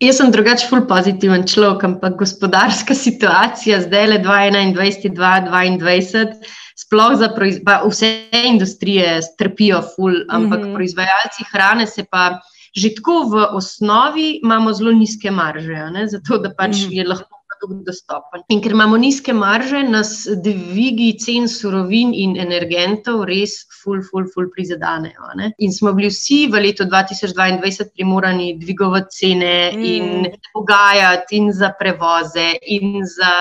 [0.00, 6.40] jaz sem drugače ful pozitiven človek, ampak gospodarska situacija zdaj le 2021-2022,
[6.74, 7.60] sploh za proiz...
[7.64, 10.64] pa vse industrije trpijo ful, ampak mm.
[10.64, 10.74] -hmm.
[10.74, 12.40] proizvajalci hrane se pa
[12.74, 16.92] že tako v osnovi imamo zelo nizke marže, ne, zato da pač mm -hmm.
[16.92, 17.33] je lahko
[17.66, 18.42] produkt dostopen.
[18.48, 24.48] In ker imamo nizke marže, nas dvigi cen surovin in energentov res ful, ful, ful
[24.48, 25.12] prizadenejo.
[25.36, 25.52] ne.
[25.58, 29.84] In smo bili vsi v letu 2022 primorani dvigovati cene Mm.
[29.84, 33.32] in pogajati in za prevoze in za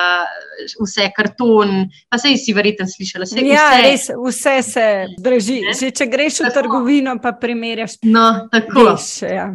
[0.80, 1.70] vse karton.
[2.10, 3.82] Pa sej si verjetno slišala, vse Ja, vse.
[3.82, 4.88] res, vse se
[5.20, 5.62] drži.
[5.62, 5.74] Ne?
[5.74, 6.54] Že če greš v Tako.
[6.54, 8.84] trgovino, pa primerjaš, No, tako.
[8.86, 9.22] veš.
[9.24, 9.48] Ja.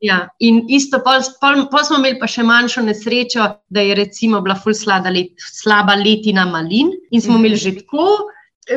[0.00, 4.40] Ja, in isto, pol, pol, pol smo imeli pa še manjšo nesrečo, da je recimo
[4.40, 4.72] bila ful
[5.12, 7.40] let, slaba letina malin in smo Mhm.
[7.44, 8.30] imeli že tako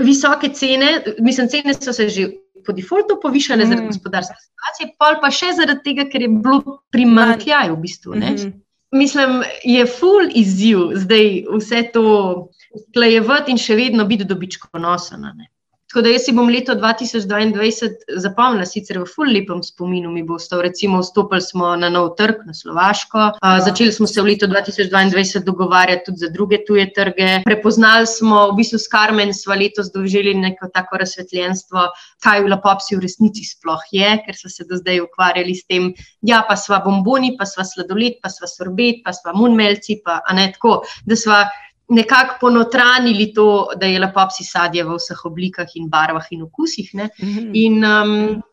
[0.03, 2.27] visoke cene, mislim, cene so se že
[2.65, 3.69] po defaultu povišale Mhm.
[3.71, 8.15] zaradi gospodarske situacije, pol pa še zaradi tega, ker je bilo primankljaj v bistvu.
[8.15, 8.31] Ne?
[8.31, 8.51] Mhm.
[8.91, 15.23] Mislim, je ful izziv zdaj vse to usklajevati in še vedno biti dobičkonosen.
[15.93, 20.39] Tako da jaz si bom leto 2022 zapomnila, sicer v ful lepem spominu mi bo
[20.39, 20.63] ostal.
[20.65, 25.43] Recimo, vstopili smo na nov trg, na Slovaško, a, začeli smo se v letu 2022
[25.45, 27.27] dogovarjati tudi za druge tuje trge.
[27.45, 31.83] Prepoznali smo, v bistvu s Karmen smo letos doživeli neko tako razsvetljenstvo,
[32.25, 35.91] kaj v Lapopsi v resnici sploh je, ker so se do zdaj ukvarjali s tem,
[36.25, 40.49] ja, pa sva bomboni, pa sva sladoled, pa sva sorbet, pa sva munmelci, pa ne
[40.57, 41.43] tako, da sva
[41.89, 46.93] nekako ponotranili to, da je Lapopsi sadje v vseh oblikah in barvah in okusih.
[46.93, 47.09] Ne?
[47.19, 47.51] Mhm.
[47.53, 48.43] In um,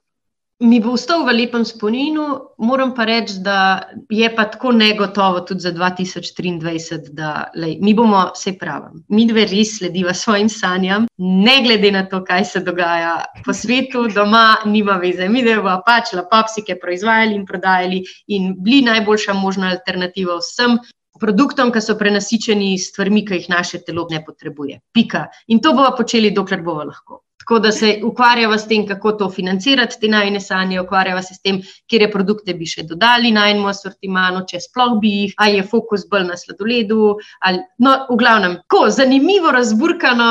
[0.61, 5.65] mi bo ostal v lepem spominu, moram pa reči, da je pa tako negotovo tudi
[5.65, 11.57] za 2023, da lej, mi bomo, se pravim, mi dve res slediva svojim sanjam, ne
[11.65, 15.29] glede na to, kaj se dogaja po svetu, doma nima veze.
[15.29, 20.77] Mi dve bomo pač lapopsike proizvajali in prodajali in bili najboljša možna alternativa vsem.
[21.19, 24.79] Produktom, ki so prenasičeni s stvarmi, ki jih naše telo ne potrebuje.
[24.95, 25.27] Pika.
[25.49, 27.25] In to bomo počeli, dokler bomo lahko.
[27.41, 31.41] Tako da se ukvarjava s tem, kako to financirati, te najne sanje, ukvarjava se s
[31.43, 31.59] tem,
[31.91, 36.05] kje produkte bi še dodali na enem asortimanu, če sploh bi jih, ali je fokus
[36.11, 37.17] bolj na sladoledu.
[37.41, 40.29] Ali, no, v glavnem, tako zanimivo, razburkano,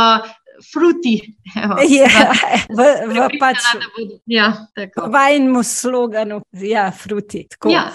[0.73, 1.17] fruti.
[1.55, 2.29] Evo, Ja,
[2.69, 3.57] v, v pač
[4.29, 5.09] Ja, tako.
[5.11, 7.47] vajnemu sloganu, ja, fruti.
[7.49, 7.73] Tako.
[7.73, 7.89] Ja.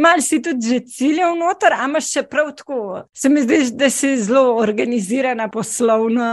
[0.00, 3.04] Mal si tudi že ciljev noter, a imaš še prav tako.
[3.12, 6.30] Se mi zdi, da si zelo organizirana, poslovno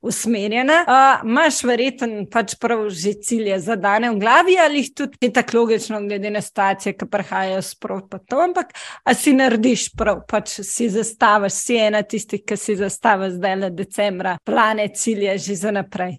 [0.00, 0.84] usmerjena.
[0.86, 5.58] Uh, Imáš verjetno pač prav že cilje zadane v glavi ali jih tudi je tako
[5.58, 8.72] logično, glede na stacije, ki prihajajo sprot pa to, ampak
[9.04, 13.70] a si narediš prav, pač si zastaviš, si ena tistih, ki si zastaviš zdaj le
[13.70, 16.18] decembra, plane, cilje že za naprej.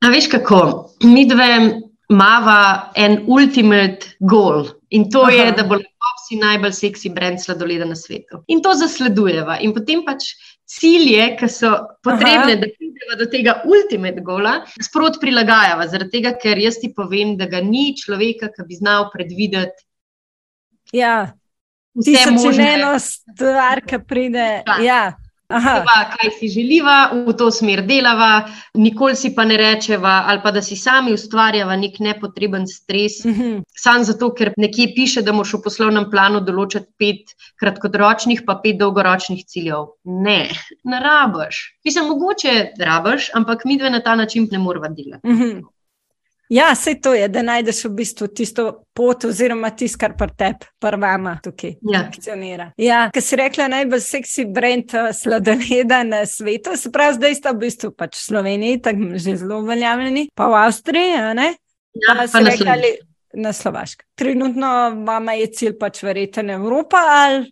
[0.00, 0.60] A veš kako,
[1.04, 5.32] mi dve mava en ultimate goal in to Aha.
[5.32, 5.76] je, da bo
[6.30, 8.44] Pepsi najbolj seksi brand sladoleda na svetu.
[8.46, 9.58] In to zasledujeva.
[9.60, 11.72] In potem pač cilje, ki so
[12.04, 12.60] potrebne, Aha.
[12.60, 15.88] da pridemo do tega ultimate gola, sprot prilagajava.
[15.90, 19.82] Zaradi tega, ker jaz ti povem, da ga ni človeka, ki bi znal predvideti.
[20.94, 21.32] Ja.
[21.98, 24.62] Vse možno stvar, ki pride.
[24.66, 24.78] Ja.
[24.78, 25.02] Ja.
[25.50, 28.44] Veva, kaj si želiva, v to smer delava,
[28.78, 33.24] nikoli si pa ne rečeva, ali pa da si sami ustvarjava nek nepotreben stres.
[33.24, 33.62] Mm -hmm.
[33.76, 38.78] Sam zato, ker nekje piše, da moš v poslovnem planu določiti pet kratkoročnih, pa pet
[38.78, 39.86] dolgoročnih ciljev.
[40.04, 40.48] Ne,
[40.84, 41.76] ne rabiš.
[41.84, 45.28] Mislim, mogoče rabiš, ampak mi dve na ta način ne moramo delati.
[45.28, 45.62] Mm -hmm.
[46.50, 48.64] Ja, vse to je, da najdeš v bistvu tisto
[48.96, 52.00] pot, oziroma tisto, kar pa tebi, prvama tukaj ja.
[52.08, 52.72] funkcionira.
[52.80, 57.54] Ja, ker si rekla, najbolj seksi brend eh, sladoleda na svetu, se pravi, zdaj sta
[57.54, 61.52] v bistvu pač v Sloveniji, tako že zelo uveljavljeni, pa v Avstriji, ne?
[62.02, 62.76] Ja, pa, pa
[63.38, 64.06] na Slovaškem.
[64.18, 64.68] Trenutno
[65.06, 67.46] vama je cilj pač verjeten Evropa ali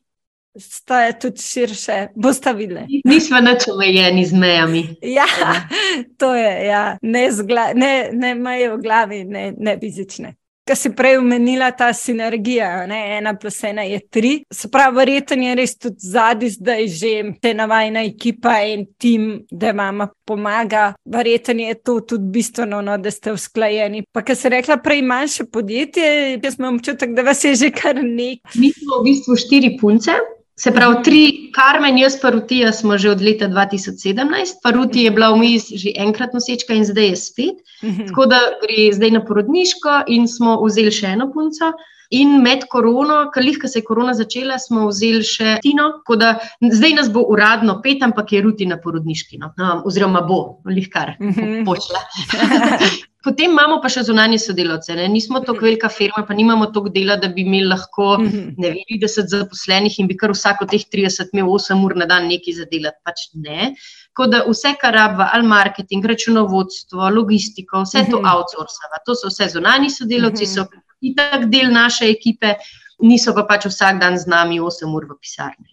[0.60, 3.02] sta tudi širše, boste videli.
[3.04, 4.82] Nismo več omejeni z mejami.
[5.02, 5.26] Ja,
[6.20, 6.82] to je, ja.
[7.02, 7.28] ne,
[7.74, 10.34] ne, ne meje v glavi, ne, ne fizične.
[10.68, 12.98] Kar si prej omenila, ta sinergija, ne?
[13.16, 14.32] ena plus ena je tri.
[14.52, 19.46] Se pravi, verjetno je res tudi zadnji, da je že te navajna ekipa in tim,
[19.50, 20.92] da vam pomaga.
[21.08, 24.04] Verjetno je to tudi bistveno, no, da ste usklajeni.
[24.12, 27.96] Pa, kar si rekla, prej manjše podjetje, jaz imam občutek, da vas je že kar
[27.96, 28.60] nekaj.
[28.60, 30.20] Mi smo v bistvu štiri punce.
[30.58, 31.20] Se pravi, tri,
[31.54, 35.92] Karmen, jaz pa Rutija smo že od leta 2017, pa Ruti je bila vmes že
[35.96, 37.60] enkrat nosečka in zdaj je spet.
[37.84, 38.08] Mhm.
[38.10, 41.72] Tako da gre zdaj na porodniško in smo vzeli še eno punco.
[42.10, 46.30] In med korono, kalih, ko se je korona začela, smo vzeli še Tino, tako da
[46.64, 49.52] zdaj nas bo uradno pet, ampak je Ruti na porodniški, no.
[49.60, 51.66] no oziroma bo, lihkar, mhm.
[51.68, 52.00] počela.
[53.28, 54.94] Potem imamo pa še zunanje sodelavce.
[54.96, 55.04] Ne?
[55.12, 58.56] Nismo tako velika firma, pa nimamo toliko dela, da bi imeli lahko mhm.
[58.56, 62.30] ne vem, 30 zaposlenih in bi kar vsako teh 30 imel 8 ur na dan
[62.32, 63.02] nekaj za delati.
[63.04, 63.74] Pač ne.
[64.14, 68.32] Tako da vse, kar rabva, ali marketing, računovodstvo, logistiko, vse to mhm.
[68.32, 69.04] outsourcava.
[69.04, 70.54] To so vse zunanje sodelavci, mhm.
[70.54, 72.56] so itak del naše ekipe,
[73.02, 75.70] niso pa pač vsak dan z nami 8 ur v pisarni.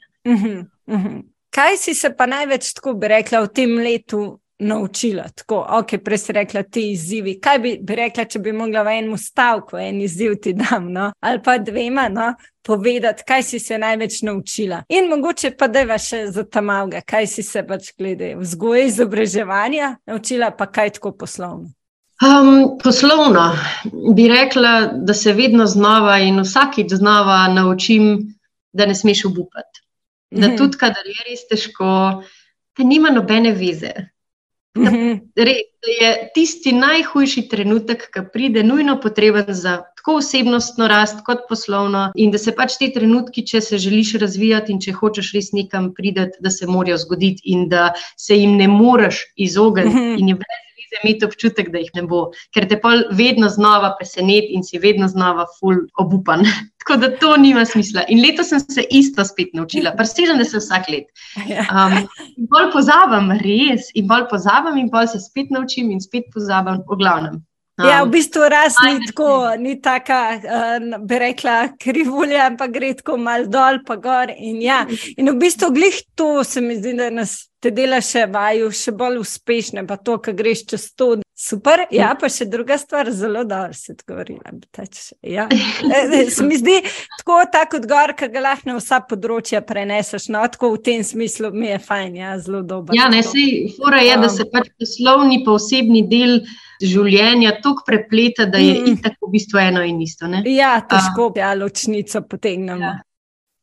[1.56, 5.24] Kaj si se pa največ, tako bi rekla, v tem letu naučila.
[5.36, 7.40] Tako, ok, prej si rekla ti izzivi.
[7.40, 11.12] Kaj bi, bi rekla, če bi mogla v enem stavku en izziv ti dam, no?
[11.20, 12.34] ali pa dvema, no?
[12.66, 14.84] povedati, kaj si se največ naučila.
[14.90, 18.88] In mogoče pa da je še za ta malga, kaj si se pač glede vzgoje,
[18.88, 21.75] izobraževanja naučila, pa kaj tako poslovno.
[22.24, 23.58] Um, poslovno
[24.16, 28.36] bi rekla, da se vedno znova in vsakič znova naučim,
[28.74, 29.82] da ne smeš obupati.
[30.32, 30.58] Da mhm.
[30.58, 32.24] tudi, kadar je res težko,
[32.78, 33.92] da nima nobene veze.
[34.78, 35.12] Mhm.
[35.36, 42.10] Res je tisti najhujši trenutek, ki pride, nujno potreben za tako osebnostno rast, kot poslovno,
[42.16, 45.94] in da se pač ti trenutki, če se želiš razvijati in če hočeš res nekam
[45.94, 49.96] prideti, da se morajo zgoditi in da se jim ne moreš izogniti.
[49.96, 50.20] Mhm.
[50.20, 50.65] In je brez
[51.04, 55.08] imeti občutek, da jih ne bo, ker te pa vedno znova preseneti in si vedno
[55.12, 56.46] znova full obupan.
[56.86, 58.04] Tako da to nima smisla.
[58.14, 61.08] In letos sem se isto spet naučila, prestižem, da se vsak let.
[61.66, 61.98] Um,
[62.38, 66.84] in bolj pozabam, res, in bolj pozabam, in bolj se spet naučim, in spet pozabam,
[66.86, 67.42] v glavnem.
[67.76, 72.94] Um, ja, v bistvu raz ni tako, ni taka, uh, bi rekla, krivulja, ampak gre
[72.96, 74.32] tako mal dol, pa gor.
[74.32, 74.86] In, ja.
[75.18, 78.94] in v bistvu glih to se mi zdi, da nas te dela še vaju, še
[78.96, 81.18] bolj uspešne, pa to, kar greš čez to.
[81.36, 84.54] Super, ja, pa še druga stvar, zelo dobro se odgovorila.
[85.20, 85.50] Ja.
[86.16, 86.78] E, se mi zdi
[87.20, 90.30] tako, tako odgovor, ki ga lahko na vsa področja preneseš.
[90.32, 92.96] No, tako v tem smislu mi je fajn, ja, zelo dobro.
[92.96, 96.40] Ja, ne, sej, fora je, da se pač poslovni, pa osebni del
[96.82, 99.02] življenja tako prepleta, da je mm.
[99.04, 100.28] tako v bistvu eno in isto.
[100.28, 100.44] Ne?
[100.50, 102.82] Ja, težko, ja, ločnico potegnemo.
[102.84, 102.96] Ja.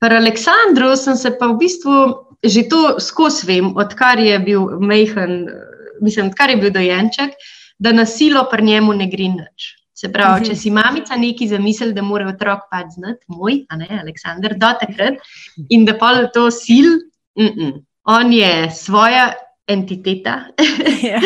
[0.03, 1.97] Pri Aleksandru sem se pa v bistvu
[2.43, 5.47] že to skozi vem, odkar je bil mehen,
[6.03, 7.39] mislim, odkar je bil dojenček,
[7.79, 9.69] da nasilo pri njemu ne gre nič.
[9.95, 10.49] Se pravi, mhm.
[10.51, 14.73] če si mamica neki zamisel, da mora otrok pač znati, moj, a ne, Aleksandr, do
[14.81, 15.23] takrat
[15.71, 16.89] in da pa to sil,
[17.39, 17.73] mm -mm.
[18.11, 19.33] on je svoja
[19.69, 20.51] entiteta,
[21.13, 21.21] ja.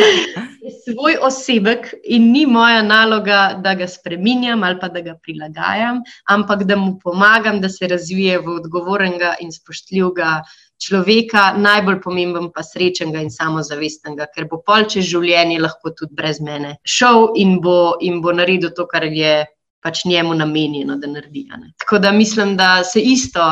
[0.87, 6.63] Svoj osebek in ni moja naloga, da ga spremenjam ali pa da ga prilagajam, ampak
[6.65, 10.43] da mu pomagam, da se razvije v odgovornega in spoštljivega
[10.87, 16.41] človeka, najbolj pomemben pa srečnega in samozavestnega, ker bo pol čez življenje lahko tudi brez
[16.41, 19.45] mene šel in bo, in bo naredil to, kar je
[19.83, 21.47] pač njemu namenjeno, da naredi.
[21.79, 23.43] Tako da mislim, da se isto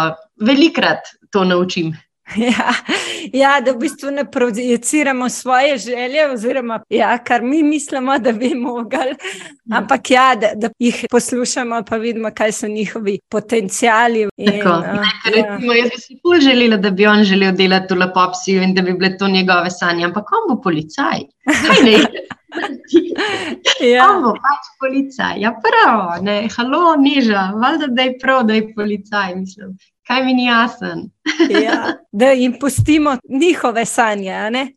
[0.41, 1.95] velikrat to naučim.
[2.37, 2.75] Ja,
[3.33, 8.55] ja, da v bistvu ne projiciramo svoje želje, oziroma ja, kar mi mislimo, da bi
[8.55, 9.15] mogli,
[9.73, 14.29] ampak ja, da, da jih poslušamo, pa vidimo, kaj so njihovi potencijali.
[14.37, 15.79] Tako, in, uh, recimo, ja.
[15.79, 18.93] Jaz bi si bolj želela, da bi on želel delati v lepopsiju in da bi
[18.93, 21.21] bile to njegove sanje, ampak on bo policaj.
[21.45, 21.99] Kaj ne?
[23.95, 24.11] ja.
[24.11, 25.41] On bo pač policaj.
[25.41, 29.77] Ja, prav, ne, halo, niža, valjda, da je prav, da je policaj, mislim
[30.07, 31.11] kaj mi ni jasen.
[31.65, 34.33] ja, da jim pustimo njihove sanje.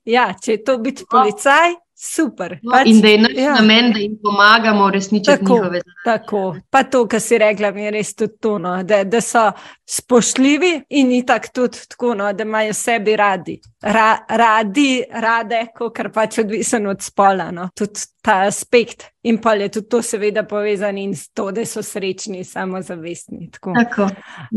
[0.06, 2.60] Ja, če je to biti policaj, super.
[2.64, 3.54] No, pač, in da je naš ja.
[3.56, 5.96] namen, da jim pomagamo uresničiti njihove sanje.
[6.06, 9.52] Tako, pa to, kar si rekla, mi je res tudi to, no, da, da so
[9.86, 13.60] spoštljivi in tako tudi tako, no, da imajo sebi radi.
[13.82, 17.52] Ra, radi, rade, kar pač odvisen od spola.
[17.52, 17.70] No.
[17.78, 19.12] Tudi ta aspekt.
[19.24, 23.50] In pa je tudi to, seveda, povezano s to, da so srečni, samozavestni.
[23.52, 24.08] Tako, tako.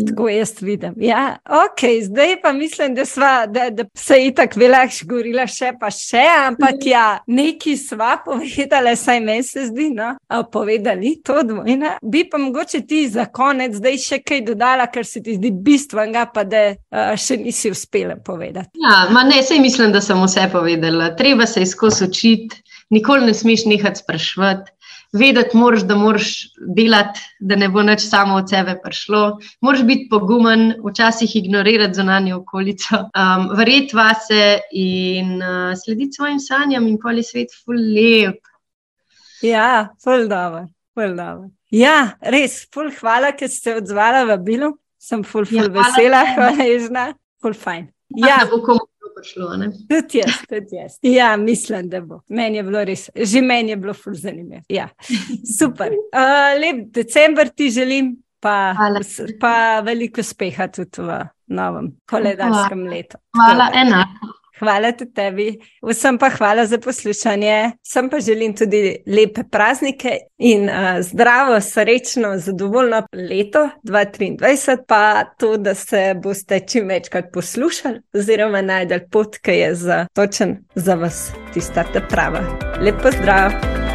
[0.09, 0.95] tako jaz vidim.
[0.97, 5.73] Ja, ok, zdaj pa mislim, da, sva, da, da se je tako veliko govorila, še
[5.81, 10.13] pa še, ampak ja, neki sva povedali, saj meni se zdi, no,
[10.53, 11.97] povedali to dvojno.
[12.03, 16.29] Bi pa mogoče ti za konec zdaj še kaj dodala, ker se ti zdi bistvenega,
[16.35, 18.79] pa da uh, še nisi uspela povedati.
[18.79, 21.15] Ja, ne, sej mislim, da sem vse povedala.
[21.17, 24.73] Treba se izkus učiti, nikoli ne smeš nehati sprašvati.
[25.13, 26.27] Vedeti moraš, da moraš
[26.77, 29.39] delati, da ne bo nič samo od sebe prišlo.
[29.61, 36.87] Moraš biti pogumen, včasih ignorirati zunanjo okolico, um, verjeti vase in uh, slediti svojim sanjam,
[36.87, 38.39] in pol je svet ful lep.
[39.43, 41.51] Ja, ful dobro, ful dobro.
[41.71, 47.07] Ja, res, ful hvala, ker ste odzvali v bilu sem ful, ful ja, vesela, hvaležna,
[47.43, 47.89] ful fajn.
[48.21, 48.85] Ja, bo komu
[49.21, 49.51] prišlo.
[49.89, 50.99] Tudi jaz, tudi jaz.
[51.03, 52.21] Ja, mislim, da bo.
[52.29, 54.63] Meni je bilo res, že meni je bilo ful zanimivo.
[54.69, 54.89] Ja.
[55.59, 55.93] Super.
[56.11, 58.75] Uh, lep decembr ti želim, pa,
[59.41, 61.21] pa veliko uspeha tudi v
[61.55, 63.21] novem koledarskem letu.
[63.37, 64.40] Hvala, enako.
[64.61, 65.47] Hvala tudi tebi,
[65.83, 67.73] vsem pa hvala za poslušanje.
[67.83, 75.57] Sem pa želim tudi lepe praznike in uh, zdravo, srečno, zadovoljno leto 2023, pa to,
[75.57, 81.31] da se boste čim večkrat poslušali oziroma najdel pot, ki je za, točen za vas,
[81.55, 82.45] tista ta prava.
[82.81, 83.90] Lepo zdrav!